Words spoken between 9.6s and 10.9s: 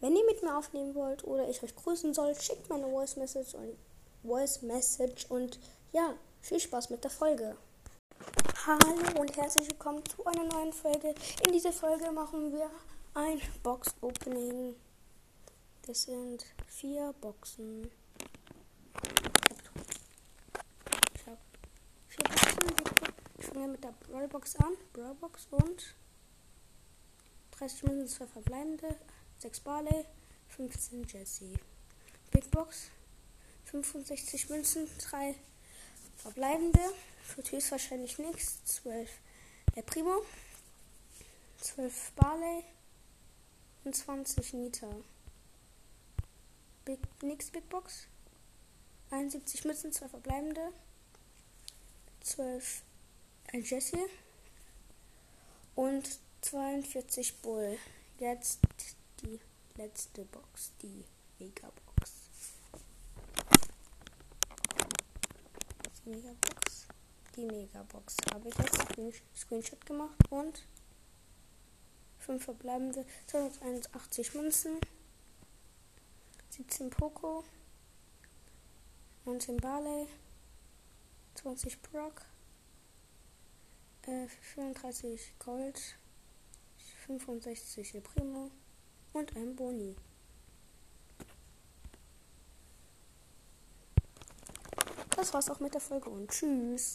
willkommen zu einer neuen